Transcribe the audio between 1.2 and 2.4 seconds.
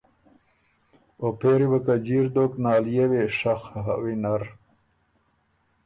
او پېری وه که جیر